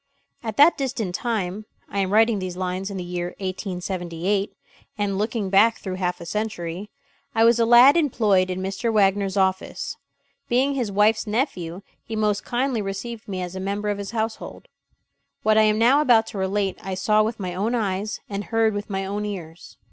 [0.41, 4.51] At that distant time I am writing these lines in the year 1878,
[4.97, 6.89] and looking back through half a century
[7.35, 8.91] I was a lad employed in Mr.
[8.91, 9.97] Wagner's office.
[10.49, 14.69] Being his wife's nephew, he most kindly received me as a member of his household.
[15.43, 18.73] What I am now about to relate I saw with my own eyes and heard
[18.73, 19.77] with my own ears.